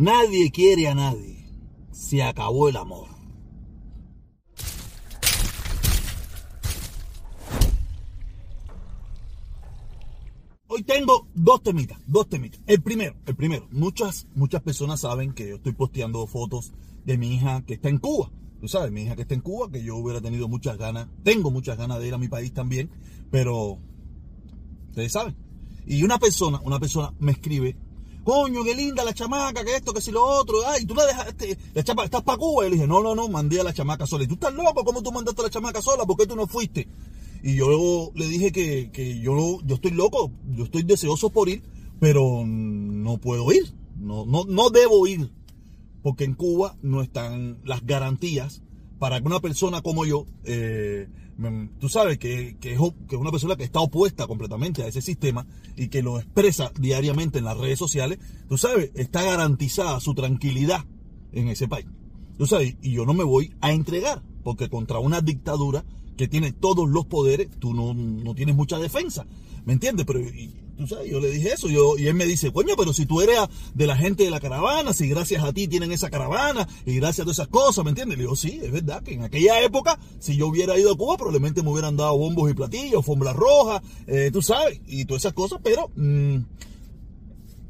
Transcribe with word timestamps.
Nadie 0.00 0.50
quiere 0.50 0.88
a 0.88 0.94
nadie. 0.94 1.46
Se 1.92 2.22
acabó 2.22 2.70
el 2.70 2.76
amor. 2.78 3.08
Hoy 10.68 10.82
tengo 10.84 11.28
dos 11.34 11.62
temitas, 11.62 12.00
dos 12.06 12.30
temitas. 12.30 12.62
El 12.66 12.80
primero, 12.80 13.14
el 13.26 13.36
primero, 13.36 13.68
muchas, 13.72 14.26
muchas 14.34 14.62
personas 14.62 15.00
saben 15.00 15.34
que 15.34 15.46
yo 15.46 15.56
estoy 15.56 15.72
posteando 15.72 16.26
fotos 16.26 16.72
de 17.04 17.18
mi 17.18 17.34
hija 17.34 17.62
que 17.66 17.74
está 17.74 17.90
en 17.90 17.98
Cuba. 17.98 18.32
Tú 18.58 18.68
sabes, 18.68 18.90
mi 18.90 19.02
hija 19.02 19.16
que 19.16 19.22
está 19.22 19.34
en 19.34 19.42
Cuba, 19.42 19.70
que 19.70 19.84
yo 19.84 19.96
hubiera 19.96 20.22
tenido 20.22 20.48
muchas 20.48 20.78
ganas, 20.78 21.08
tengo 21.24 21.50
muchas 21.50 21.76
ganas 21.76 22.00
de 22.00 22.08
ir 22.08 22.14
a 22.14 22.18
mi 22.18 22.28
país 22.28 22.54
también, 22.54 22.90
pero 23.30 23.76
ustedes 24.88 25.12
saben. 25.12 25.36
Y 25.84 26.04
una 26.04 26.18
persona, 26.18 26.58
una 26.64 26.80
persona 26.80 27.12
me 27.18 27.32
escribe, 27.32 27.76
coño, 28.30 28.62
qué 28.62 28.76
linda 28.76 29.02
la 29.02 29.12
chamaca, 29.12 29.64
que 29.64 29.74
esto, 29.74 29.92
que 29.92 30.00
si 30.00 30.12
lo 30.12 30.24
otro, 30.24 30.58
ay, 30.64 30.84
tú 30.86 30.94
la 30.94 31.04
dejaste, 31.04 31.58
la 31.74 31.82
chamaca, 31.82 32.04
estás 32.04 32.22
para 32.22 32.38
Cuba. 32.38 32.64
Y 32.64 32.70
le 32.70 32.76
dije, 32.76 32.86
no, 32.86 33.02
no, 33.02 33.16
no, 33.16 33.28
mandé 33.28 33.58
a 33.58 33.64
la 33.64 33.74
chamaca 33.74 34.06
sola. 34.06 34.22
Y 34.22 34.28
tú 34.28 34.34
estás 34.34 34.54
loco, 34.54 34.84
¿cómo 34.84 35.02
tú 35.02 35.10
mandaste 35.10 35.40
a 35.40 35.44
la 35.46 35.50
chamaca 35.50 35.82
sola? 35.82 36.04
¿Por 36.04 36.16
qué 36.16 36.28
tú 36.28 36.36
no 36.36 36.46
fuiste? 36.46 36.86
Y 37.42 37.56
yo 37.56 38.12
le 38.14 38.28
dije 38.28 38.52
que, 38.52 38.92
que 38.92 39.18
yo, 39.18 39.58
yo 39.64 39.74
estoy 39.74 39.90
loco, 39.90 40.30
yo 40.54 40.62
estoy 40.62 40.84
deseoso 40.84 41.30
por 41.30 41.48
ir, 41.48 41.64
pero 41.98 42.44
no 42.46 43.18
puedo 43.18 43.50
ir, 43.50 43.74
no, 43.96 44.24
no, 44.26 44.44
no 44.44 44.70
debo 44.70 45.08
ir, 45.08 45.32
porque 46.00 46.22
en 46.22 46.34
Cuba 46.34 46.76
no 46.82 47.02
están 47.02 47.58
las 47.64 47.84
garantías 47.84 48.62
para 49.00 49.18
que 49.18 49.26
una 49.26 49.40
persona 49.40 49.80
como 49.80 50.04
yo, 50.04 50.26
eh, 50.44 51.08
tú 51.80 51.88
sabes 51.88 52.18
que, 52.18 52.58
es 52.60 52.78
una 53.16 53.30
persona 53.30 53.56
que 53.56 53.64
está 53.64 53.80
opuesta 53.80 54.26
completamente 54.26 54.82
a 54.82 54.88
ese 54.88 55.00
sistema 55.00 55.46
y 55.74 55.88
que 55.88 56.02
lo 56.02 56.20
expresa 56.20 56.70
diariamente 56.78 57.38
en 57.38 57.46
las 57.46 57.56
redes 57.56 57.78
sociales, 57.78 58.18
tú 58.46 58.58
sabes, 58.58 58.90
está 58.94 59.22
garantizada 59.22 59.98
su 60.00 60.14
tranquilidad 60.14 60.84
en 61.32 61.48
ese 61.48 61.66
país. 61.66 61.86
Tú 62.36 62.46
sabes, 62.46 62.76
y 62.82 62.92
yo 62.92 63.06
no 63.06 63.14
me 63.14 63.24
voy 63.24 63.54
a 63.62 63.72
entregar, 63.72 64.22
porque 64.44 64.68
contra 64.68 64.98
una 64.98 65.22
dictadura 65.22 65.82
que 66.18 66.28
tiene 66.28 66.52
todos 66.52 66.86
los 66.86 67.06
poderes, 67.06 67.48
tú 67.58 67.72
no, 67.72 67.94
no 67.94 68.34
tienes 68.34 68.54
mucha 68.54 68.78
defensa. 68.78 69.26
¿Me 69.64 69.72
entiendes? 69.72 70.04
Pero 70.04 70.20
tú 70.80 70.86
sabes, 70.86 71.10
yo 71.10 71.20
le 71.20 71.30
dije 71.30 71.52
eso, 71.52 71.68
yo, 71.68 71.98
y 71.98 72.06
él 72.06 72.14
me 72.14 72.24
dice, 72.24 72.52
coño, 72.52 72.74
pero 72.76 72.92
si 72.92 73.06
tú 73.06 73.20
eres 73.20 73.38
de 73.74 73.86
la 73.86 73.96
gente 73.96 74.24
de 74.24 74.30
la 74.30 74.40
caravana, 74.40 74.92
si 74.92 75.08
gracias 75.08 75.44
a 75.44 75.52
ti 75.52 75.68
tienen 75.68 75.92
esa 75.92 76.10
caravana, 76.10 76.66
y 76.86 76.96
gracias 76.96 77.20
a 77.20 77.24
todas 77.24 77.38
esas 77.38 77.48
cosas, 77.48 77.84
¿me 77.84 77.90
entiendes? 77.90 78.18
Le 78.18 78.24
digo, 78.24 78.36
sí, 78.36 78.60
es 78.62 78.72
verdad 78.72 79.02
que 79.02 79.14
en 79.14 79.22
aquella 79.22 79.60
época, 79.60 79.98
si 80.18 80.36
yo 80.36 80.48
hubiera 80.48 80.78
ido 80.78 80.92
a 80.92 80.96
Cuba, 80.96 81.16
probablemente 81.16 81.62
me 81.62 81.70
hubieran 81.70 81.96
dado 81.96 82.16
bombos 82.16 82.50
y 82.50 82.54
platillos, 82.54 83.04
fombras 83.04 83.36
rojas, 83.36 83.82
eh, 84.06 84.30
tú 84.32 84.42
sabes, 84.42 84.80
y 84.86 85.04
todas 85.04 85.22
esas 85.22 85.34
cosas, 85.34 85.60
pero... 85.62 85.90
Mm, 85.96 86.38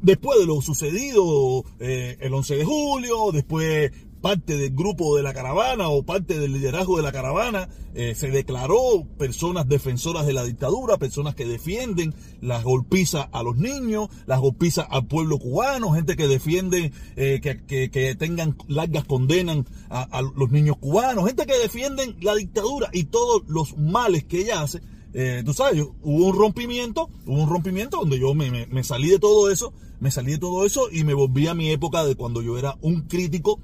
después 0.01 0.39
de 0.39 0.47
lo 0.47 0.61
sucedido 0.61 1.63
eh, 1.79 2.17
el 2.21 2.33
11 2.33 2.55
de 2.55 2.65
julio, 2.65 3.31
después 3.31 3.91
parte 4.21 4.57
del 4.57 4.71
grupo 4.75 5.17
de 5.17 5.23
la 5.23 5.33
caravana 5.33 5.89
o 5.89 6.03
parte 6.03 6.39
del 6.39 6.53
liderazgo 6.53 6.97
de 6.97 7.03
la 7.03 7.11
caravana, 7.11 7.67
eh, 7.93 8.15
se 8.15 8.31
declaró 8.31 9.05
personas 9.17 9.67
defensoras 9.67 10.25
de 10.25 10.33
la 10.33 10.43
dictadura, 10.43 10.97
personas 10.97 11.35
que 11.35 11.45
defienden 11.45 12.13
las 12.39 12.63
golpizas 12.63 13.27
a 13.33 13.43
los 13.43 13.57
niños, 13.57 14.09
las 14.27 14.39
golpizas 14.39 14.85
al 14.89 15.07
pueblo 15.07 15.39
cubano, 15.39 15.91
gente 15.91 16.15
que 16.15 16.27
defiende 16.27 16.93
eh, 17.15 17.41
que, 17.41 18.15
tengan 18.15 18.55
largas 18.67 19.03
condenas 19.05 19.65
a, 19.89 20.21
los 20.21 20.51
niños 20.51 20.77
cubanos, 20.77 21.25
gente 21.25 21.45
que 21.45 21.57
defienden 21.57 22.15
la 22.21 22.35
dictadura 22.35 22.89
y 22.93 23.05
todos 23.05 23.43
los 23.47 23.77
males 23.77 24.23
que 24.23 24.41
ella 24.41 24.61
hace. 24.61 24.81
Eh, 25.13 25.41
tú 25.45 25.53
sabes, 25.53 25.81
hubo 25.81 26.27
un 26.27 26.35
rompimiento, 26.37 27.09
hubo 27.25 27.41
un 27.41 27.49
rompimiento 27.49 27.97
donde 27.97 28.19
yo 28.19 28.33
me, 28.33 28.67
me 28.67 28.83
salí 28.85 29.09
de 29.09 29.19
todo 29.19 29.51
eso, 29.51 29.73
me 29.99 30.11
salí 30.11 30.31
de 30.31 30.37
todo 30.37 30.65
eso 30.65 30.89
y 30.89 31.03
me 31.03 31.13
volví 31.13 31.47
a 31.47 31.53
mi 31.53 31.71
época 31.71 32.05
de 32.05 32.15
cuando 32.15 32.41
yo 32.41 32.57
era 32.57 32.77
un 32.81 33.01
crítico 33.01 33.59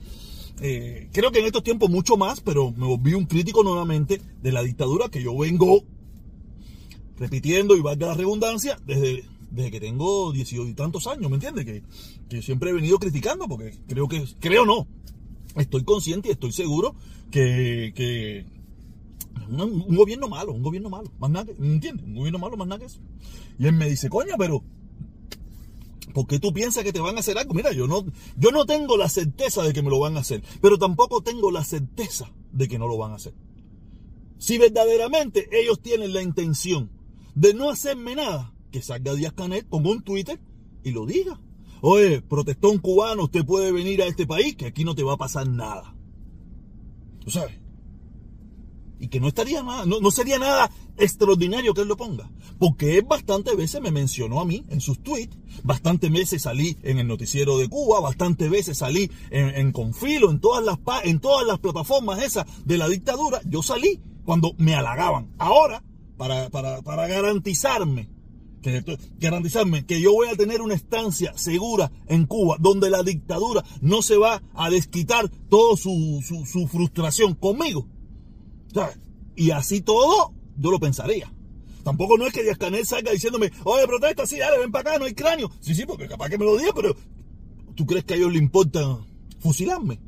eh, 0.62 1.10
creo 1.12 1.32
que 1.32 1.40
en 1.40 1.46
estos 1.46 1.64
tiempos 1.64 1.90
mucho 1.90 2.18
más, 2.18 2.42
pero 2.42 2.72
me 2.72 2.86
volví 2.86 3.14
un 3.14 3.26
crítico 3.26 3.64
nuevamente 3.64 4.22
de 4.42 4.52
la 4.52 4.64
dictadura 4.64 5.10
que 5.10 5.22
yo 5.22 5.38
vengo 5.38 5.84
repitiendo 7.18 7.76
y 7.76 7.82
valga 7.82 8.08
la 8.08 8.14
redundancia 8.14 8.80
desde, 8.86 9.24
desde 9.52 9.72
que 9.72 9.80
tengo 9.80 10.32
18 10.32 10.70
y 10.70 10.74
tantos 10.74 11.08
años, 11.08 11.30
¿me 11.30 11.36
entiendes? 11.36 11.66
Que, 11.66 11.84
que 12.30 12.42
siempre 12.42 12.72
he 12.72 12.74
venido 12.74 13.00
criticando 13.00 13.48
porque 13.48 13.78
creo 13.88 14.08
que, 14.08 14.26
creo 14.40 14.66
no, 14.66 14.88
estoy 15.56 15.84
consciente 15.84 16.30
y 16.30 16.32
estoy 16.32 16.52
seguro 16.52 16.96
que, 17.32 17.94
que 17.96 18.46
un, 19.50 19.96
gobierno 19.96 20.28
malo, 20.28 20.54
un 20.54 20.64
gobierno 20.64 20.90
malo, 20.90 21.12
más 21.20 21.30
nada, 21.30 21.52
¿me 21.58 21.74
entiendes? 21.74 22.06
Un 22.06 22.16
gobierno 22.16 22.40
malo, 22.40 22.58
más 22.58 22.68
nada 22.68 22.80
que 22.80 22.86
eso. 22.86 23.00
Y 23.60 23.66
él 23.66 23.74
me 23.74 23.90
dice, 23.90 24.10
coño, 24.10 24.36
pero 24.38 24.64
porque 26.18 26.40
tú 26.40 26.52
piensas 26.52 26.84
que 26.84 26.92
te 26.92 27.00
van 27.00 27.16
a 27.16 27.20
hacer 27.20 27.38
algo. 27.38 27.54
Mira, 27.54 27.72
yo 27.74 27.86
no, 27.86 28.04
yo 28.38 28.50
no 28.50 28.66
tengo 28.66 28.98
la 28.98 29.08
certeza 29.08 29.62
de 29.62 29.72
que 29.72 29.84
me 29.84 29.92
lo 29.92 30.00
van 30.00 30.18
a 30.18 30.22
hacer, 30.22 30.42
pero 30.64 30.80
tampoco 30.80 31.22
tengo 31.22 31.52
la 31.52 31.64
certeza 31.64 32.34
de 32.52 32.68
que 32.68 32.80
no 32.80 32.88
lo 32.88 32.98
van 32.98 33.12
a 33.12 33.18
hacer. 33.18 33.36
Si 34.40 34.58
verdaderamente 34.58 35.48
ellos 35.52 35.80
tienen 35.80 36.14
la 36.14 36.24
intención 36.24 36.90
de 37.36 37.54
no 37.54 37.70
hacerme 37.70 38.16
nada, 38.16 38.52
que 38.72 38.82
salga 38.82 39.14
Díaz 39.14 39.34
Canel, 39.34 39.68
ponga 39.68 39.92
un 39.92 40.02
Twitter 40.02 40.40
y 40.84 40.90
lo 40.90 41.06
diga. 41.06 41.40
Oye, 41.82 42.24
protestón 42.24 42.80
cubano, 42.80 43.26
usted 43.26 43.46
puede 43.46 43.72
venir 43.72 44.02
a 44.02 44.08
este 44.08 44.26
país, 44.26 44.56
que 44.56 44.66
aquí 44.66 44.84
no 44.84 44.96
te 44.96 45.04
va 45.04 45.14
a 45.14 45.18
pasar 45.18 45.48
nada. 45.48 45.96
¿Tú 47.20 47.30
sabes? 47.30 47.60
Y 49.00 49.10
que 49.10 49.20
no 49.20 49.28
estaría 49.28 49.64
nada, 49.64 49.86
no, 49.86 50.12
sería 50.12 50.40
nada 50.40 50.72
extraordinario 50.98 51.74
que 51.74 51.82
él 51.82 51.88
lo 51.88 51.98
ponga. 51.98 52.30
Porque 52.60 52.98
él 52.98 53.06
bastantes 53.08 53.56
veces 53.56 53.82
me 53.82 53.92
mencionó 53.92 54.40
a 54.40 54.46
mí 54.46 54.66
en 54.70 54.82
sus 54.82 55.02
tweets, 55.04 55.38
bastantes 55.64 56.12
veces 56.12 56.42
salí 56.42 56.78
en 56.84 56.98
el 56.98 57.08
noticiero 57.08 57.58
de 57.58 57.70
Cuba, 57.70 58.00
bastantes 58.00 58.50
veces 58.50 58.80
salí 58.80 59.12
en, 59.30 59.72
Confilo, 59.72 60.32
en 60.32 60.40
todas, 60.40 60.64
las, 60.64 60.78
en 61.04 61.20
todas 61.20 61.46
las 61.46 61.60
plataformas 61.60 62.24
esas 62.24 62.46
de 62.66 62.78
la 62.78 62.88
dictadura, 62.88 63.42
yo 63.46 63.62
salí 63.62 64.00
cuando 64.26 64.54
me 64.58 64.76
halagaban. 64.76 65.34
Ahora, 65.38 65.84
para, 66.18 66.50
para, 66.50 66.82
para 66.82 67.08
garantizarme 67.08 68.10
que, 68.62 68.84
garantizarme 69.20 69.86
que 69.86 70.02
yo 70.02 70.14
voy 70.14 70.30
a 70.30 70.36
tener 70.36 70.62
una 70.62 70.74
estancia 70.74 71.38
segura 71.38 71.92
en 72.08 72.26
Cuba, 72.26 72.58
donde 72.60 72.90
la 72.90 73.04
dictadura 73.04 73.64
no 73.82 74.02
se 74.02 74.18
va 74.18 74.42
a 74.56 74.70
desquitar 74.70 75.30
toda 75.50 75.78
su, 75.78 76.24
su 76.46 76.68
frustración 76.68 77.36
conmigo. 77.36 77.88
Y 79.36 79.52
así 79.52 79.82
todo, 79.82 80.34
yo 80.58 80.72
lo 80.72 80.80
pensaría. 80.80 81.32
Tampoco 81.84 82.18
no 82.18 82.26
es 82.28 82.34
que 82.34 82.44
Díaz 82.44 82.58
Canel 82.58 82.86
salga 82.86 83.12
diciéndome, 83.12 83.52
oye, 83.64 83.88
protesta, 83.88 84.26
sí, 84.26 84.38
dale, 84.38 84.60
ven 84.60 84.72
para 84.72 84.90
acá, 84.90 85.00
no 85.00 85.06
hay 85.06 85.14
cráneo. 85.14 85.50
Sí, 85.62 85.74
sí, 85.74 85.86
porque 85.86 86.08
capaz 86.08 86.30
que 86.30 86.38
me 86.38 86.44
lo 86.44 86.58
diga, 86.58 86.74
pero 86.76 86.96
¿tú 87.76 87.86
crees 87.86 88.04
que 88.04 88.16
a 88.16 88.18
ellos 88.18 88.34
les 88.34 88.42
importa 88.42 88.98
fusilarme? 89.40 90.00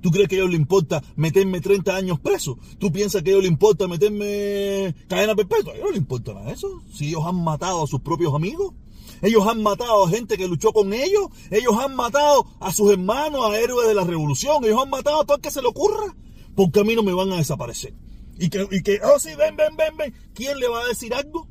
¿Tú 0.00 0.10
crees 0.10 0.28
que 0.28 0.36
a 0.36 0.38
ellos 0.38 0.50
les 0.50 0.60
importa 0.60 1.02
meterme 1.16 1.60
30 1.60 1.96
años 1.96 2.20
preso? 2.20 2.58
¿Tú 2.78 2.92
piensas 2.92 3.22
que 3.22 3.30
a 3.30 3.32
ellos 3.32 3.44
les 3.44 3.50
importa 3.50 3.88
meterme 3.88 4.94
cadena 5.08 5.34
perpetua? 5.34 5.72
A 5.72 5.76
ellos 5.76 5.86
no 5.86 5.90
les 5.92 6.00
importa 6.00 6.34
nada 6.34 6.52
eso. 6.52 6.82
Si 6.92 7.08
ellos 7.08 7.22
han 7.26 7.42
matado 7.42 7.82
a 7.82 7.86
sus 7.86 8.00
propios 8.00 8.34
amigos, 8.34 8.74
ellos 9.22 9.46
han 9.46 9.62
matado 9.62 10.04
a 10.04 10.08
gente 10.10 10.36
que 10.36 10.46
luchó 10.46 10.72
con 10.72 10.92
ellos, 10.92 11.28
ellos 11.50 11.74
han 11.82 11.96
matado 11.96 12.46
a 12.60 12.72
sus 12.72 12.92
hermanos, 12.92 13.44
a 13.44 13.58
héroes 13.58 13.88
de 13.88 13.94
la 13.94 14.04
revolución, 14.04 14.64
ellos 14.64 14.80
han 14.80 14.90
matado 14.90 15.22
a 15.22 15.24
todo 15.24 15.36
el 15.38 15.42
que 15.42 15.50
se 15.50 15.62
le 15.62 15.68
ocurra, 15.68 16.14
porque 16.54 16.80
a 16.80 16.84
mí 16.84 16.94
no 16.94 17.02
me 17.02 17.12
van 17.12 17.32
a 17.32 17.36
desaparecer. 17.38 17.94
Y 18.38 18.48
que, 18.48 18.66
y 18.70 18.82
que, 18.82 19.00
oh 19.02 19.18
sí, 19.18 19.30
ven, 19.36 19.56
ven, 19.56 19.76
ven, 19.76 19.96
ven. 19.96 20.14
¿Quién 20.34 20.58
le 20.58 20.68
va 20.68 20.80
a 20.80 20.88
decir 20.88 21.14
algo? 21.14 21.48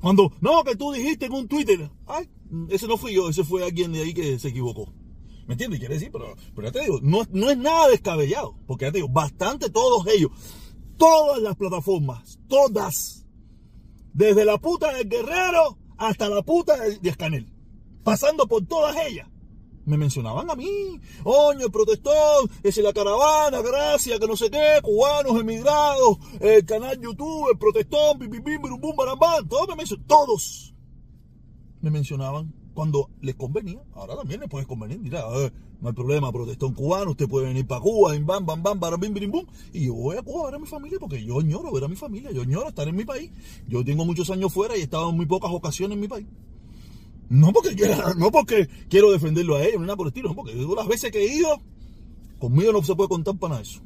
Cuando, 0.00 0.32
no, 0.40 0.64
que 0.64 0.76
tú 0.76 0.92
dijiste 0.92 1.26
en 1.26 1.32
un 1.32 1.48
Twitter, 1.48 1.90
ay, 2.06 2.28
ese 2.68 2.86
no 2.86 2.96
fui 2.96 3.14
yo, 3.14 3.28
ese 3.28 3.44
fue 3.44 3.64
alguien 3.64 3.92
de 3.92 4.00
ahí 4.02 4.14
que 4.14 4.38
se 4.38 4.48
equivocó. 4.48 4.92
¿Me 5.46 5.54
entiendes? 5.54 5.80
Quiere 5.80 5.94
decir, 5.94 6.10
pero, 6.12 6.36
pero 6.54 6.68
ya 6.68 6.72
te 6.72 6.80
digo, 6.80 7.00
no, 7.02 7.22
no 7.30 7.50
es 7.50 7.58
nada 7.58 7.88
descabellado, 7.88 8.56
porque 8.66 8.86
ya 8.86 8.92
te 8.92 8.98
digo, 8.98 9.08
bastante 9.08 9.68
todos 9.68 10.06
ellos, 10.06 10.30
todas 10.96 11.40
las 11.42 11.56
plataformas, 11.56 12.38
todas, 12.48 13.26
desde 14.12 14.44
la 14.44 14.58
puta 14.58 14.92
del 14.94 15.08
guerrero 15.08 15.78
hasta 15.98 16.28
la 16.28 16.42
puta 16.42 16.76
de 16.76 17.08
Escanel, 17.08 17.52
pasando 18.02 18.46
por 18.46 18.64
todas 18.66 18.96
ellas, 19.06 19.28
me 19.90 19.98
mencionaban 19.98 20.48
a 20.50 20.54
mí. 20.54 21.00
Oño, 21.24 21.66
el 21.66 21.72
protestón, 21.72 22.48
es 22.62 22.76
la 22.78 22.92
caravana, 22.92 23.60
gracias, 23.60 24.18
que 24.18 24.26
no 24.26 24.36
sé 24.36 24.50
qué, 24.50 24.80
cubanos 24.82 25.38
emigrados, 25.38 26.18
el 26.40 26.64
canal 26.64 26.98
YouTube, 26.98 27.50
el 27.50 27.58
protestón, 27.58 28.18
bim, 28.18 28.30
bum, 28.80 28.96
barambán, 28.96 29.48
todos 29.48 29.68
me 29.68 29.76
mencionaban, 29.76 30.06
todos 30.06 30.74
me 31.82 31.90
mencionaban 31.90 32.54
cuando 32.72 33.10
les 33.20 33.34
convenía. 33.34 33.82
Ahora 33.94 34.16
también 34.16 34.40
les 34.40 34.48
puedes 34.48 34.66
convenir, 34.66 34.98
mira, 34.98 35.24
no 35.80 35.88
hay 35.88 35.94
problema, 35.94 36.30
protestón 36.30 36.74
cubano, 36.74 37.10
usted 37.10 37.28
puede 37.28 37.46
venir 37.46 37.66
para 37.66 37.80
Cuba, 37.80 38.12
bim, 38.12 38.24
bam, 38.24 38.46
bam, 38.46 38.62
bam, 38.62 38.78
bam, 38.78 39.00
bim, 39.00 39.12
bim, 39.12 39.30
bum, 39.30 39.46
y 39.72 39.86
yo 39.86 39.94
voy 39.94 40.16
a 40.16 40.22
Cuba 40.22 40.42
a 40.42 40.46
ver 40.46 40.54
a 40.54 40.58
mi 40.58 40.66
familia 40.66 40.98
porque 41.00 41.22
yo 41.24 41.40
añoro 41.40 41.72
ver 41.72 41.84
a 41.84 41.88
mi 41.88 41.96
familia, 41.96 42.30
yo 42.30 42.42
añoro 42.42 42.68
estar 42.68 42.86
en 42.86 42.96
mi 42.96 43.04
país. 43.04 43.30
Yo 43.66 43.84
tengo 43.84 44.04
muchos 44.04 44.30
años 44.30 44.52
fuera 44.52 44.76
y 44.76 44.80
he 44.80 44.84
estado 44.84 45.10
en 45.10 45.16
muy 45.16 45.26
pocas 45.26 45.50
ocasiones 45.50 45.96
en 45.96 46.00
mi 46.00 46.08
país. 46.08 46.26
No 47.30 47.52
porque, 47.52 47.76
quiera, 47.76 48.12
no 48.14 48.32
porque 48.32 48.68
quiero 48.88 49.12
defenderlo 49.12 49.54
a 49.54 49.62
ellos, 49.62 49.80
ni 49.80 49.86
nada 49.86 49.96
por 49.96 50.06
el 50.06 50.10
estilo, 50.10 50.30
no 50.30 50.34
porque 50.34 50.52
las 50.54 50.88
veces 50.88 51.12
que 51.12 51.24
he 51.24 51.36
ido, 51.36 51.62
conmigo 52.40 52.72
no 52.72 52.82
se 52.82 52.96
puede 52.96 53.08
contar 53.08 53.38
para 53.38 53.50
nada 53.52 53.62
eso. 53.62 53.80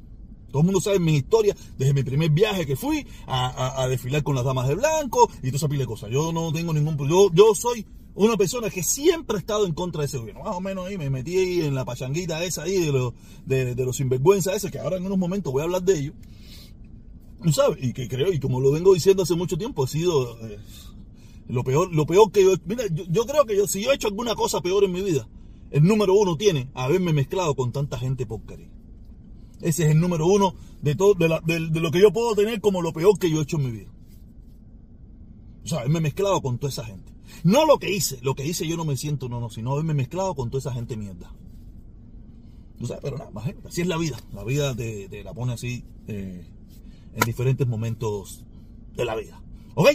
Todo 0.50 0.60
el 0.60 0.66
mundo 0.66 0.80
sabe 0.80 0.98
mi 0.98 1.16
historia 1.16 1.54
desde 1.76 1.92
mi 1.92 2.02
primer 2.02 2.30
viaje 2.30 2.64
que 2.64 2.74
fui 2.74 3.06
a, 3.26 3.86
desfilar 3.88 4.22
con 4.22 4.34
las 4.34 4.44
damas 4.44 4.66
de 4.66 4.76
blanco 4.76 5.28
y 5.42 5.48
toda 5.48 5.56
esa 5.56 5.68
pila 5.68 5.80
de 5.80 5.86
cosas. 5.86 6.10
Yo 6.10 6.32
no 6.32 6.52
tengo 6.52 6.72
ningún 6.72 6.96
yo, 7.08 7.28
yo 7.34 7.54
soy 7.54 7.84
una 8.14 8.36
persona 8.36 8.70
que 8.70 8.82
siempre 8.82 9.36
ha 9.36 9.40
estado 9.40 9.66
en 9.66 9.74
contra 9.74 10.00
de 10.00 10.06
ese 10.06 10.16
gobierno. 10.16 10.44
Más 10.44 10.54
o 10.54 10.60
menos 10.60 10.86
ahí 10.86 10.96
me 10.96 11.10
metí 11.10 11.36
ahí 11.36 11.60
en 11.62 11.74
la 11.74 11.84
pachanguita 11.84 12.42
esa 12.44 12.62
ahí 12.62 12.78
de 12.78 12.92
los, 12.92 13.12
de, 13.44 13.74
los 13.74 13.96
sinvergüenza 13.96 14.54
ese, 14.54 14.70
que 14.70 14.78
ahora 14.78 14.96
en 14.96 15.04
unos 15.04 15.18
momentos 15.18 15.52
voy 15.52 15.60
a 15.60 15.64
hablar 15.64 15.82
de 15.82 15.98
ellos. 15.98 16.14
¿Sabes? 17.52 17.78
Y 17.82 17.92
que 17.92 18.08
creo, 18.08 18.32
y 18.32 18.38
como 18.38 18.58
lo 18.60 18.70
vengo 18.70 18.94
diciendo 18.94 19.24
hace 19.24 19.34
mucho 19.34 19.58
tiempo, 19.58 19.84
ha 19.84 19.88
sido 19.88 20.38
eh, 20.46 20.58
lo 21.48 21.64
peor, 21.64 21.94
lo 21.94 22.06
peor 22.06 22.30
que 22.32 22.42
yo. 22.42 22.54
Mira, 22.66 22.84
yo, 22.90 23.26
creo 23.26 23.44
que 23.44 23.56
yo, 23.56 23.66
si 23.66 23.82
yo 23.82 23.92
he 23.92 23.94
hecho 23.94 24.08
alguna 24.08 24.34
cosa 24.34 24.60
peor 24.60 24.84
en 24.84 24.92
mi 24.92 25.02
vida, 25.02 25.28
el 25.70 25.82
número 25.82 26.14
uno 26.14 26.36
tiene 26.36 26.70
haberme 26.74 27.12
mezclado 27.12 27.54
con 27.54 27.72
tanta 27.72 27.98
gente 27.98 28.26
porquería. 28.26 28.70
Ese 29.60 29.84
es 29.84 29.90
el 29.90 30.00
número 30.00 30.26
uno 30.26 30.54
de 30.82 30.94
todo, 30.94 31.14
de, 31.14 31.28
de 31.46 31.80
lo 31.80 31.90
que 31.90 32.00
yo 32.00 32.12
puedo 32.12 32.34
tener 32.34 32.60
como 32.60 32.82
lo 32.82 32.92
peor 32.92 33.18
que 33.18 33.30
yo 33.30 33.38
he 33.38 33.42
hecho 33.42 33.56
en 33.56 33.64
mi 33.64 33.70
vida. 33.70 33.90
O 35.64 35.68
sea, 35.68 35.80
haberme 35.80 36.00
mezclado 36.00 36.42
con 36.42 36.58
toda 36.58 36.70
esa 36.70 36.84
gente. 36.84 37.12
No 37.42 37.66
lo 37.66 37.78
que 37.78 37.90
hice, 37.90 38.18
lo 38.22 38.34
que 38.34 38.46
hice 38.46 38.66
yo 38.66 38.76
no 38.76 38.84
me 38.84 38.96
siento, 38.96 39.28
no, 39.28 39.40
no, 39.40 39.50
sino 39.50 39.72
haberme 39.72 39.94
mezclado 39.94 40.34
con 40.34 40.50
toda 40.50 40.60
esa 40.60 40.72
gente 40.72 40.96
mierda. 40.96 41.34
Tú 42.78 42.86
sabes, 42.86 43.02
pero 43.02 43.16
nada, 43.16 43.30
imagínate, 43.30 43.68
así 43.68 43.80
es 43.80 43.86
la 43.86 43.96
vida. 43.96 44.18
La 44.32 44.44
vida 44.44 44.74
te, 44.74 45.22
la 45.22 45.32
pone 45.32 45.52
así 45.52 45.84
eh, 46.06 46.46
en 47.14 47.20
diferentes 47.24 47.66
momentos 47.66 48.44
de 48.94 49.04
la 49.04 49.14
vida. 49.16 49.40
¿Ok? 49.74 49.90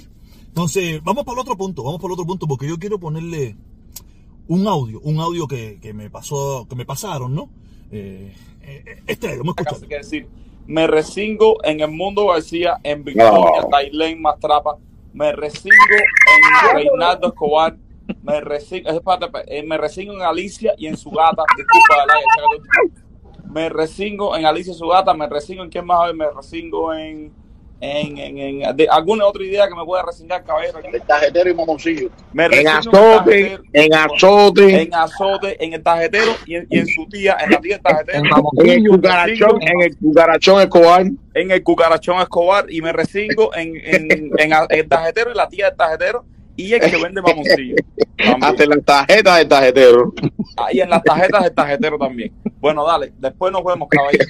Entonces, 0.50 1.02
vamos 1.04 1.24
para 1.24 1.36
el 1.36 1.40
otro 1.40 1.56
punto, 1.56 1.84
vamos 1.84 2.00
para 2.00 2.10
el 2.10 2.14
otro 2.14 2.26
punto, 2.26 2.48
porque 2.48 2.68
yo 2.68 2.78
quiero 2.78 3.00
ponerle 3.00 3.56
un 4.48 4.68
audio, 4.68 5.00
un 5.02 5.20
audio 5.20 5.48
que, 5.48 5.80
me 5.94 6.10
pasó, 6.10 6.68
que 6.68 6.76
me 6.76 6.86
pasaron, 6.86 7.34
¿no? 7.34 7.50
Eh, 7.92 8.34
eh, 8.62 9.04
este 9.08 9.36
lo 9.36 9.42
hemos 9.42 9.56
escuchado. 9.58 9.88
Que 9.88 9.98
decir, 9.98 10.28
me 10.66 10.88
resingo 10.88 11.64
en 11.64 11.80
el 11.80 11.92
mundo 11.92 12.28
García, 12.28 12.80
en 12.84 13.04
Victoria, 13.04 13.62
no. 13.62 14.22
Mastrapa, 14.22 14.78
me 15.14 15.32
resingo 15.32 15.76
en 15.94 16.76
Reinaldo 16.76 17.28
Escobar, 17.30 17.78
me 18.24 18.42
resingo, 18.42 18.90
eh, 19.48 19.64
me 19.64 19.78
resingo 19.78 20.14
en 20.14 20.22
Alicia 20.24 20.74
y 20.78 20.88
en 20.88 20.98
su 20.98 21.12
gata, 21.12 21.44
disculpa, 21.56 22.06
me 23.52 23.70
resingo 23.70 24.36
en 24.36 24.46
Alicia 24.46 24.74
y 24.74 24.76
su 24.76 24.88
gata, 24.88 25.14
me 25.14 25.28
resingo 25.28 25.64
en 25.64 25.70
quién 25.70 25.86
más, 25.86 26.14
me 26.14 26.26
resingo 26.32 26.94
en 26.94 27.32
en, 27.82 28.18
en, 28.18 28.38
en 28.38 28.88
alguna 28.90 29.26
otra 29.26 29.44
idea 29.44 29.68
que 29.68 29.76
me 29.76 29.86
pueda 29.86 30.04
resignar 30.04 30.44
caballero 30.44 30.80
el 30.80 31.02
tajetero 31.02 31.50
y 31.50 31.54
mamoncillo. 31.54 32.10
En 32.34 32.68
azote 32.68 33.60
en 33.72 33.94
azote. 33.94 34.82
En 34.82 34.94
azote 34.94 35.64
en 35.64 35.74
el 35.74 35.84
tajetero 35.84 36.32
y 36.46 36.56
en, 36.56 36.68
y 36.70 36.80
en 36.80 36.88
su 36.88 37.08
tía 37.08 37.38
en 37.40 37.52
la 37.52 37.62
tía 37.62 37.76
del 37.76 37.84
tajetero 37.84 38.20
en, 38.58 38.70
el 38.70 38.90
cucarachón 38.90 39.62
en 39.62 39.82
el 39.82 39.98
cucarachón 39.98 40.62
escobar. 40.62 41.06
en 41.34 41.52
el 41.52 41.64
cucarachón 41.64 42.22
escobar 42.22 42.66
y 42.70 42.82
me 42.82 42.92
resingo 42.92 43.56
en, 43.56 43.76
en, 43.78 44.32
en, 44.38 44.52
el 44.70 44.88
tajetero 44.90 45.32
y 45.32 45.36
la 45.36 45.48
tía 45.48 45.68
del 45.70 45.78
tajetero 45.78 46.26
y 46.58 46.74
el 46.74 46.82
que 46.82 47.02
vende 47.02 47.22
mamoncillo. 47.22 47.76
Hasta 48.42 48.64
en 48.64 48.70
las 48.70 48.84
tarjetas 48.84 49.38
del 49.38 49.48
tajetero 49.48 50.14
ah, 50.58 50.68
y 50.74 50.82
en 50.82 50.90
las 50.90 51.02
tarjetas 51.04 51.44
del 51.44 51.54
tajetero 51.54 51.98
también. 51.98 52.34
Bueno 52.60 52.86
dale 52.86 53.14
después 53.18 53.54
nos 53.54 53.64
vemos 53.64 53.88
caballero. 53.88 54.26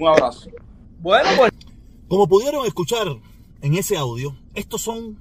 Un 0.00 0.08
abrazo. 0.08 0.50
Bueno 0.98 1.28
pues 1.36 1.52
como 2.08 2.26
pudieron 2.26 2.66
escuchar 2.66 3.08
en 3.60 3.74
ese 3.74 3.96
audio, 3.96 4.36
estos 4.54 4.80
son 4.80 5.18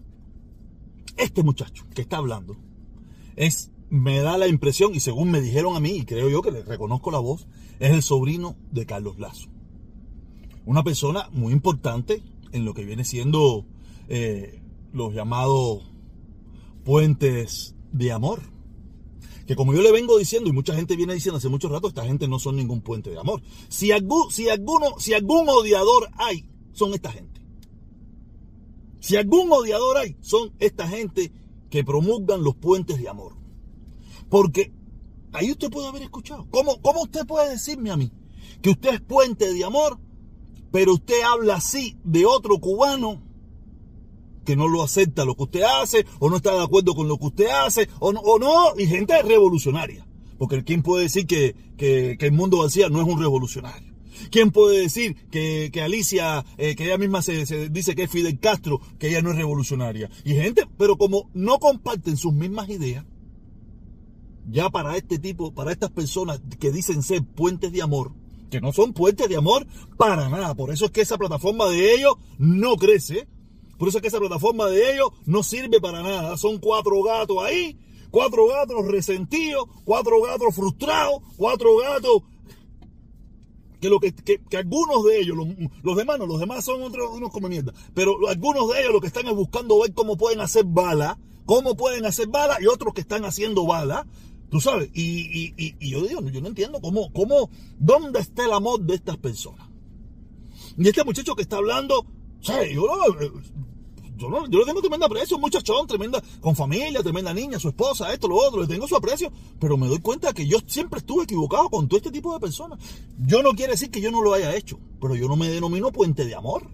este 1.18 1.44
muchacho 1.44 1.86
que 1.94 2.02
está 2.02 2.18
hablando. 2.18 2.56
Es, 3.36 3.72
me 3.90 4.20
da 4.20 4.38
la 4.38 4.48
impresión, 4.48 4.96
y 4.96 5.00
según 5.00 5.32
me 5.32 5.42
dijeron 5.42 5.76
a 5.76 5.80
mí, 5.80 5.92
y 5.92 6.06
creo 6.06 6.30
yo 6.30 6.42
que 6.42 6.52
le 6.52 6.64
reconozco 6.64 7.12
la 7.12 7.20
voz, 7.20 7.48
es 7.80 7.92
el 7.92 8.02
sobrino 8.02 8.56
de 8.72 8.86
Carlos 8.86 9.20
Lazo. 9.20 9.50
Una 10.66 10.84
persona 10.84 11.30
muy 11.32 11.54
importante 11.54 12.24
en 12.52 12.66
lo 12.66 12.74
que 12.74 12.86
viene 12.86 13.04
siendo 13.04 13.66
eh, 14.10 14.62
los 14.94 15.14
llamados 15.14 15.84
puentes 16.84 17.76
de 17.92 18.12
amor. 18.12 18.42
Que 19.46 19.56
como 19.56 19.74
yo 19.74 19.82
le 19.82 19.92
vengo 19.92 20.18
diciendo, 20.18 20.50
y 20.50 20.54
mucha 20.54 20.76
gente 20.76 20.96
viene 20.96 21.14
diciendo 21.14 21.38
hace 21.38 21.48
mucho 21.48 21.70
rato, 21.70 21.88
esta 21.88 22.06
gente 22.06 22.28
no 22.28 22.38
son 22.40 22.58
ningún 22.58 22.82
puente 22.82 23.10
de 23.10 23.20
amor. 23.20 23.42
Si, 23.70 23.92
si, 24.30 24.50
alguno, 24.50 25.00
si 25.00 25.14
algún 25.14 25.48
odiador 25.48 26.10
hay 26.18 26.50
son 26.78 26.94
esta 26.94 27.12
gente. 27.12 27.42
Si 29.00 29.16
algún 29.16 29.52
odiador 29.52 29.98
hay, 29.98 30.16
son 30.22 30.54
esta 30.60 30.88
gente 30.88 31.32
que 31.72 31.84
promulgan 31.84 32.44
los 32.44 32.56
puentes 32.56 33.00
de 33.00 33.10
amor. 33.10 33.36
Porque 34.30 34.72
ahí 35.34 35.52
usted 35.52 35.72
puede 35.72 35.88
haber 35.88 36.04
escuchado. 36.04 36.48
¿Cómo, 36.52 36.80
¿Cómo 36.82 37.02
usted 37.02 37.26
puede 37.26 37.50
decirme 37.50 37.90
a 37.90 37.98
mí 37.98 38.12
que 38.62 38.70
usted 38.70 38.94
es 38.94 39.02
puente 39.02 39.52
de 39.52 39.64
amor, 39.64 40.00
pero 40.72 40.94
usted 40.94 41.22
habla 41.24 41.56
así 41.56 41.98
de 42.04 42.26
otro 42.26 42.60
cubano 42.60 43.24
que 44.46 44.56
no 44.56 44.68
lo 44.68 44.84
acepta 44.84 45.26
lo 45.26 45.36
que 45.36 45.44
usted 45.44 45.62
hace, 45.64 46.06
o 46.20 46.30
no 46.30 46.38
está 46.38 46.54
de 46.54 46.64
acuerdo 46.64 46.94
con 46.94 47.08
lo 47.08 47.18
que 47.18 47.26
usted 47.26 47.48
hace, 47.48 47.90
o 48.00 48.14
no, 48.14 48.80
y 48.80 48.86
gente 48.86 49.22
revolucionaria. 49.22 50.08
Porque 50.38 50.64
¿quién 50.64 50.84
puede 50.84 51.04
decir 51.04 51.26
que, 51.26 51.56
que, 51.76 52.18
que 52.18 52.26
el 52.28 52.32
mundo 52.32 52.62
García 52.62 52.88
no 52.88 53.02
es 53.02 53.08
un 53.08 53.20
revolucionario? 53.20 53.87
¿Quién 54.32 54.52
puede 54.52 54.82
decir 54.82 55.16
que, 55.30 55.72
Alicia, 55.84 56.46
eh, 56.58 56.76
que 56.76 56.86
ella 56.86 56.98
misma 56.98 57.22
se, 57.22 57.70
dice 57.70 57.96
que 57.96 58.04
es 58.04 58.12
Fidel 58.12 58.40
Castro, 58.40 58.82
que 59.00 59.10
ella 59.10 59.22
no 59.22 59.32
es 59.32 59.38
revolucionaria? 59.38 60.10
Y 60.24 60.34
gente, 60.34 60.68
pero 60.78 60.98
como 60.98 61.30
no 61.34 61.60
comparten 61.60 62.18
sus 62.18 62.34
mismas 62.34 62.70
ideas, 62.70 63.06
ya 64.50 64.70
para 64.70 64.96
este 64.96 65.20
tipo, 65.20 65.54
para 65.54 65.72
estas 65.72 65.92
personas 65.92 66.42
que 66.60 66.72
dicen 66.72 67.04
ser 67.04 67.24
puentes 67.24 67.72
de 67.72 67.82
amor, 67.82 68.14
que 68.50 68.62
no 68.62 68.72
son 68.72 68.94
puentes 68.94 69.28
de 69.28 69.36
amor 69.36 69.68
para 69.98 70.30
nada. 70.30 70.56
Por 70.56 70.72
eso 70.72 70.86
es 70.86 70.92
que 70.92 71.02
esa 71.02 71.18
plataforma 71.18 71.66
de 71.68 71.94
ellos 71.94 72.16
no 72.38 72.76
crece. 72.78 73.28
Por 73.78 73.90
eso 73.90 73.98
es 73.98 74.02
que 74.02 74.08
esa 74.08 74.20
plataforma 74.20 74.68
de 74.68 74.94
ellos 74.94 75.10
no 75.26 75.44
sirve 75.44 75.80
para 75.80 76.02
nada. 76.02 76.38
Son 76.38 76.58
cuatro 76.60 77.04
gatos 77.04 77.38
ahí, 77.44 77.78
cuatro 78.10 78.48
gatos 78.48 78.88
resentidos, 78.88 79.66
cuatro 79.84 80.22
gatos 80.22 80.56
frustrados, 80.56 81.22
cuatro 81.36 81.78
gatos 81.78 82.24
que, 83.80 83.90
lo 83.90 84.00
que, 84.00 84.14
que, 84.14 84.58
algunos 84.58 85.04
de 85.06 85.20
ellos, 85.20 85.38
los, 85.84 85.96
demás 85.98 86.20
no, 86.20 86.26
los 86.26 86.40
demás 86.40 86.66
son 86.66 86.82
otros, 86.82 87.12
unos 87.14 87.32
como 87.32 87.48
mierda, 87.48 87.74
pero 87.94 88.28
algunos 88.28 88.70
de 88.74 88.82
ellos 88.82 88.94
lo 88.94 89.02
que 89.02 89.08
están 89.08 89.28
es 89.28 89.36
buscando 89.36 89.80
ver 89.80 89.94
cómo 89.94 90.18
pueden 90.18 90.42
hacer 90.42 90.66
bala, 90.66 91.20
cómo 91.46 91.76
pueden 91.76 92.06
hacer 92.06 92.28
bala 92.28 92.58
y 92.62 92.68
otros 92.68 92.94
que 92.94 93.02
están 93.02 93.26
haciendo 93.26 93.66
bala, 93.66 94.08
tú 94.50 94.62
sabes, 94.62 94.90
y, 94.94 95.54
y, 95.58 95.76
y, 95.80 95.90
yo 95.90 96.02
digo, 96.02 96.22
yo 96.22 96.42
no 96.42 96.48
entiendo 96.48 96.80
cómo, 96.82 97.12
cómo, 97.14 97.50
dónde 97.78 98.20
está 98.20 98.46
el 98.46 98.54
amor 98.54 98.82
de 98.82 98.96
estas 98.96 99.18
personas. 99.18 99.68
Y 100.78 100.88
este 100.88 101.04
muchacho 101.04 101.36
que 101.36 101.42
está 101.42 101.58
hablando, 101.58 102.06
yo, 104.18 104.30
no, 104.30 104.48
yo 104.48 104.60
le 104.60 104.66
tengo 104.66 104.82
tremenda 104.82 105.06
aprecio, 105.06 105.38
muchachón, 105.38 105.88
tremenda, 105.88 106.22
con 106.42 106.56
familia, 106.56 107.02
tremenda 107.04 107.34
niña, 107.34 107.60
su 107.60 107.70
esposa, 107.70 108.12
esto, 108.12 108.28
lo 108.28 108.36
otro, 108.36 108.62
le 108.62 108.68
tengo 108.68 108.88
su 108.88 108.96
aprecio, 108.96 109.32
pero 109.60 109.78
me 109.78 109.88
doy 109.88 110.00
cuenta 110.00 110.34
que 110.34 110.48
yo 110.48 110.58
siempre 110.66 111.00
estuve 111.00 111.24
equivocado 111.24 111.70
con 111.70 111.88
todo 111.88 111.98
este 111.98 112.12
tipo 112.12 112.34
de 112.34 112.40
personas. 112.40 112.80
Yo 113.20 113.44
no 113.44 113.52
quiere 113.52 113.74
decir 113.74 113.92
que 113.92 114.02
yo 114.02 114.12
no 114.12 114.22
lo 114.22 114.34
haya 114.34 114.56
hecho, 114.56 114.80
pero 115.00 115.16
yo 115.16 115.28
no 115.28 115.36
me 115.36 115.50
denomino 115.50 115.92
puente 115.92 116.26
de 116.26 116.36
amor. 116.36 116.68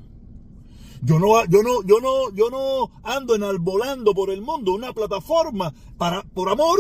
Yo 1.02 1.20
no, 1.20 1.46
yo 1.48 1.62
no, 1.62 1.84
yo 1.84 2.00
no, 2.00 2.34
yo 2.34 2.50
no 2.50 2.90
ando 3.04 3.36
enalbolando 3.36 4.14
por 4.14 4.30
el 4.30 4.42
mundo 4.42 4.74
una 4.74 4.94
plataforma 4.94 5.74
para, 5.98 6.24
por 6.24 6.48
amor. 6.48 6.80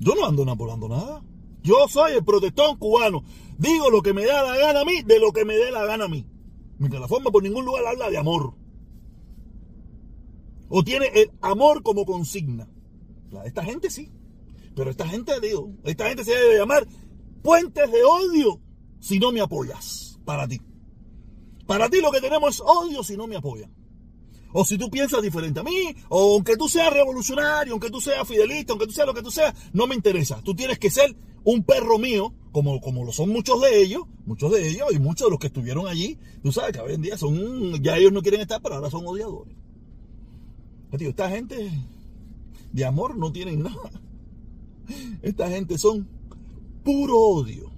Yo 0.00 0.14
no 0.16 0.26
ando 0.26 0.42
enalbolando 0.42 0.88
nada. 0.88 1.22
Yo 1.62 1.86
soy 1.88 2.14
el 2.14 2.24
protestón 2.24 2.78
cubano. 2.78 3.22
Digo 3.58 3.90
lo 3.90 4.02
que 4.02 4.12
me 4.12 4.24
da 4.24 4.42
la 4.42 4.56
gana 4.56 4.80
a 4.80 4.84
mí 4.84 5.02
de 5.02 5.20
lo 5.20 5.32
que 5.32 5.44
me 5.44 5.54
dé 5.54 5.70
la 5.70 5.84
gana 5.84 6.06
a 6.06 6.08
mí. 6.08 6.26
Mi 6.80 6.88
plataforma 6.88 7.30
por 7.30 7.42
ningún 7.42 7.66
lugar 7.66 7.86
habla 7.86 8.08
de 8.08 8.16
amor. 8.16 8.54
O 10.70 10.82
tiene 10.82 11.08
el 11.14 11.30
amor 11.42 11.82
como 11.82 12.06
consigna. 12.06 12.66
esta 13.44 13.62
gente 13.62 13.90
sí. 13.90 14.10
Pero 14.74 14.90
esta 14.90 15.06
gente, 15.06 15.38
digo, 15.40 15.74
esta 15.84 16.08
gente 16.08 16.24
se 16.24 16.30
debe 16.30 16.56
llamar 16.56 16.86
puentes 17.42 17.92
de 17.92 18.02
odio 18.02 18.62
si 18.98 19.18
no 19.18 19.30
me 19.30 19.42
apoyas. 19.42 20.18
Para 20.24 20.48
ti. 20.48 20.58
Para 21.66 21.90
ti 21.90 22.00
lo 22.00 22.10
que 22.10 22.22
tenemos 22.22 22.54
es 22.54 22.62
odio 22.62 23.04
si 23.04 23.14
no 23.14 23.26
me 23.26 23.36
apoyan. 23.36 23.74
O 24.54 24.64
si 24.64 24.78
tú 24.78 24.90
piensas 24.90 25.20
diferente 25.20 25.60
a 25.60 25.62
mí, 25.62 25.94
o 26.08 26.32
aunque 26.32 26.56
tú 26.56 26.66
seas 26.66 26.90
revolucionario, 26.94 27.74
aunque 27.74 27.90
tú 27.90 28.00
seas 28.00 28.26
fidelista, 28.26 28.72
aunque 28.72 28.86
tú 28.86 28.92
seas 28.92 29.06
lo 29.06 29.14
que 29.14 29.22
tú 29.22 29.30
seas, 29.30 29.54
no 29.74 29.86
me 29.86 29.94
interesa. 29.94 30.40
Tú 30.42 30.54
tienes 30.54 30.78
que 30.78 30.90
ser 30.90 31.14
un 31.44 31.62
perro 31.62 31.98
mío, 31.98 32.34
como, 32.52 32.80
como 32.80 33.04
lo 33.04 33.12
son 33.12 33.30
muchos 33.30 33.60
de 33.60 33.82
ellos, 33.82 34.02
muchos 34.26 34.52
de 34.52 34.68
ellos 34.68 34.88
y 34.92 34.98
muchos 34.98 35.26
de 35.26 35.30
los 35.30 35.38
que 35.38 35.46
estuvieron 35.48 35.86
allí, 35.86 36.18
tú 36.42 36.52
sabes 36.52 36.72
que 36.72 36.80
hoy 36.80 36.94
en 36.94 37.02
día 37.02 37.16
son, 37.16 37.82
ya 37.82 37.96
ellos 37.96 38.12
no 38.12 38.22
quieren 38.22 38.40
estar, 38.40 38.60
pero 38.60 38.76
ahora 38.76 38.90
son 38.90 39.06
odiadores. 39.06 39.54
esta 40.92 41.30
gente 41.30 41.70
de 42.72 42.84
amor 42.84 43.16
no 43.16 43.32
tienen 43.32 43.62
nada. 43.62 43.90
Esta 45.22 45.48
gente 45.48 45.78
son 45.78 46.08
puro 46.82 47.18
odio. 47.18 47.70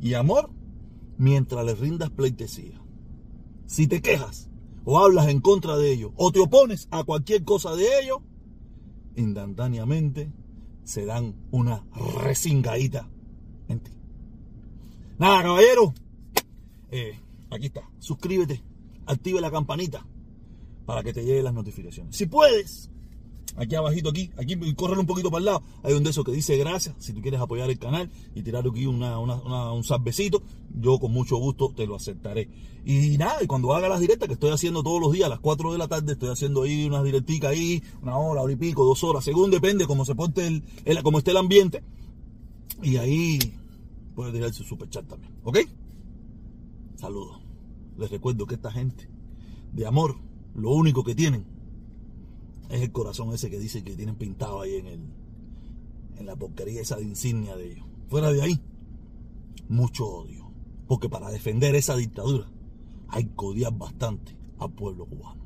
Y 0.00 0.14
amor 0.14 0.50
mientras 1.18 1.64
les 1.64 1.78
rindas 1.78 2.10
pleitesía. 2.10 2.80
Si 3.66 3.86
te 3.86 4.00
quejas 4.00 4.48
o 4.84 4.98
hablas 4.98 5.28
en 5.28 5.40
contra 5.40 5.76
de 5.76 5.92
ellos 5.92 6.12
o 6.16 6.30
te 6.30 6.40
opones 6.40 6.88
a 6.90 7.04
cualquier 7.04 7.44
cosa 7.44 7.74
de 7.74 7.86
ellos, 8.00 8.18
instantáneamente 9.16 10.30
se 10.86 11.04
dan 11.04 11.34
una 11.50 11.84
resingadita 12.22 13.08
en 13.68 13.80
ti. 13.80 13.90
Nada, 15.18 15.42
caballero. 15.42 15.92
Eh, 16.90 17.20
aquí 17.50 17.66
está. 17.66 17.82
Suscríbete. 17.98 18.62
Active 19.06 19.40
la 19.40 19.50
campanita. 19.50 20.06
para 20.86 21.02
que 21.02 21.12
te 21.12 21.24
lleguen 21.24 21.42
las 21.42 21.54
notificaciones. 21.54 22.16
Si 22.16 22.26
puedes, 22.26 22.92
aquí 23.56 23.74
abajito, 23.74 24.10
aquí, 24.10 24.30
aquí, 24.36 24.56
correr 24.74 24.98
un 24.98 25.06
poquito 25.06 25.30
para 25.30 25.38
el 25.40 25.44
lado, 25.46 25.62
hay 25.82 25.94
un 25.94 26.04
de 26.04 26.10
esos 26.10 26.24
que 26.24 26.32
dice 26.32 26.56
gracias, 26.56 26.94
si 26.98 27.12
tú 27.12 27.20
quieres 27.20 27.40
apoyar 27.40 27.70
el 27.70 27.78
canal 27.78 28.10
y 28.34 28.42
tirar 28.42 28.66
aquí 28.66 28.86
una, 28.86 29.18
una, 29.18 29.36
una, 29.36 29.72
un 29.72 29.84
salvecito, 29.84 30.42
yo 30.78 30.98
con 30.98 31.12
mucho 31.12 31.36
gusto 31.36 31.72
te 31.74 31.86
lo 31.86 31.96
aceptaré. 31.96 32.48
Y 32.84 33.18
nada, 33.18 33.42
y 33.42 33.46
cuando 33.46 33.74
haga 33.74 33.88
las 33.88 33.98
directas 33.98 34.28
que 34.28 34.34
estoy 34.34 34.50
haciendo 34.50 34.82
todos 34.82 35.00
los 35.00 35.12
días, 35.12 35.26
a 35.26 35.30
las 35.30 35.40
4 35.40 35.72
de 35.72 35.78
la 35.78 35.88
tarde, 35.88 36.12
estoy 36.12 36.28
haciendo 36.28 36.62
ahí 36.62 36.86
unas 36.86 37.02
directicas 37.02 37.50
ahí, 37.50 37.82
una 38.00 38.16
hora, 38.16 38.42
hora 38.42 38.52
y 38.52 38.56
pico, 38.56 38.84
dos 38.84 39.02
horas, 39.02 39.24
según 39.24 39.50
depende 39.50 39.86
cómo 39.86 40.04
se 40.04 40.14
porte 40.14 40.46
el, 40.46 41.02
cómo 41.02 41.18
esté 41.18 41.32
el 41.32 41.38
ambiente. 41.38 41.82
Y 42.82 42.96
ahí 42.98 43.38
puedes 44.14 44.32
tirar 44.32 44.52
su 44.52 44.62
super 44.62 44.88
chat 44.88 45.06
también, 45.08 45.32
¿ok? 45.42 45.58
Saludos. 46.94 47.40
Les 47.98 48.10
recuerdo 48.10 48.46
que 48.46 48.54
esta 48.54 48.70
gente 48.70 49.08
de 49.72 49.86
amor, 49.86 50.16
lo 50.54 50.70
único 50.70 51.02
que 51.02 51.14
tienen 51.14 51.55
es 52.68 52.82
el 52.82 52.92
corazón 52.92 53.32
ese 53.32 53.50
que 53.50 53.58
dice 53.58 53.82
que 53.82 53.96
tienen 53.96 54.16
pintado 54.16 54.60
ahí 54.60 54.76
en 54.76 54.86
el 54.86 55.00
en 56.18 56.26
la 56.26 56.36
porquería 56.36 56.80
esa 56.80 57.00
insignia 57.00 57.56
de 57.56 57.72
ellos. 57.72 57.86
Fuera 58.08 58.32
de 58.32 58.42
ahí, 58.42 58.60
mucho 59.68 60.06
odio. 60.06 60.50
Porque 60.86 61.08
para 61.08 61.30
defender 61.30 61.74
esa 61.74 61.96
dictadura 61.96 62.50
hay 63.08 63.24
que 63.24 63.44
odiar 63.44 63.76
bastante 63.76 64.36
al 64.58 64.72
pueblo 64.72 65.06
cubano. 65.06 65.45